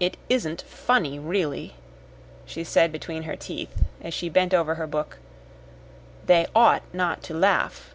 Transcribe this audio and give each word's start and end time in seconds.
"It 0.00 0.16
isn't 0.28 0.62
funny, 0.62 1.20
really," 1.20 1.76
she 2.46 2.64
said 2.64 2.90
between 2.90 3.22
her 3.22 3.36
teeth, 3.36 3.84
as 4.00 4.12
she 4.12 4.28
bent 4.28 4.52
over 4.52 4.74
her 4.74 4.88
book. 4.88 5.18
"They 6.26 6.48
ought 6.52 6.82
not 6.92 7.22
to 7.22 7.34
laugh." 7.34 7.94